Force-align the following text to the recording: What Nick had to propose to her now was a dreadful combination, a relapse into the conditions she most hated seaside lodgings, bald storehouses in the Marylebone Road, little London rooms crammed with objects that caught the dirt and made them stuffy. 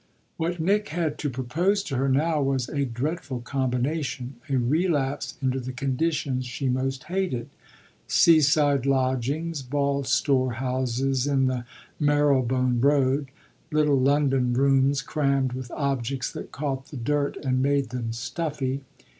What 0.37 0.59
Nick 0.59 0.89
had 0.89 1.19
to 1.19 1.29
propose 1.29 1.83
to 1.83 1.95
her 1.97 2.09
now 2.09 2.41
was 2.41 2.67
a 2.67 2.85
dreadful 2.85 3.39
combination, 3.41 4.37
a 4.49 4.55
relapse 4.55 5.35
into 5.43 5.59
the 5.59 5.71
conditions 5.71 6.47
she 6.47 6.69
most 6.69 7.03
hated 7.03 7.49
seaside 8.07 8.87
lodgings, 8.87 9.61
bald 9.61 10.07
storehouses 10.07 11.27
in 11.27 11.45
the 11.45 11.65
Marylebone 11.99 12.81
Road, 12.81 13.27
little 13.71 13.99
London 13.99 14.53
rooms 14.53 15.03
crammed 15.03 15.53
with 15.53 15.69
objects 15.69 16.31
that 16.31 16.51
caught 16.51 16.87
the 16.87 16.97
dirt 16.97 17.37
and 17.37 17.61
made 17.61 17.89
them 17.89 18.11
stuffy. 18.11 18.81